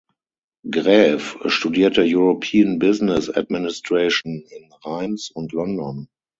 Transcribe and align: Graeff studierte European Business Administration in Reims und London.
Graeff 0.67 1.37
studierte 1.45 2.01
European 2.03 2.79
Business 2.79 3.29
Administration 3.29 4.43
in 4.49 4.73
Reims 4.83 5.29
und 5.29 5.51
London. 5.51 6.07